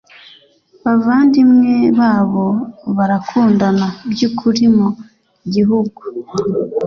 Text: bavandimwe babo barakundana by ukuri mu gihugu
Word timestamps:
bavandimwe 0.83 1.73
babo 1.99 2.45
barakundana 2.97 3.87
by 4.11 4.21
ukuri 4.29 4.63
mu 4.77 4.89
gihugu 5.53 6.01